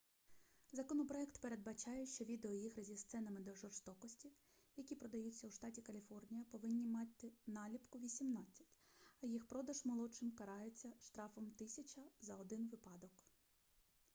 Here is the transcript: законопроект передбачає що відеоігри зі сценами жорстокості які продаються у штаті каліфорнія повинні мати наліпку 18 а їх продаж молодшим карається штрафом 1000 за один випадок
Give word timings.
законопроект 0.71 1.41
передбачає 1.41 2.05
що 2.05 2.23
відеоігри 2.23 2.83
зі 2.83 2.97
сценами 2.97 3.55
жорстокості 3.55 4.29
які 4.75 4.95
продаються 4.95 5.47
у 5.47 5.51
штаті 5.51 5.81
каліфорнія 5.81 6.43
повинні 6.51 6.87
мати 6.87 7.31
наліпку 7.47 7.99
18 7.99 8.67
а 9.21 9.25
їх 9.25 9.47
продаж 9.47 9.85
молодшим 9.85 10.31
карається 10.31 10.93
штрафом 10.99 11.43
1000 11.43 12.01
за 12.21 12.35
один 12.35 12.67
випадок 12.69 13.11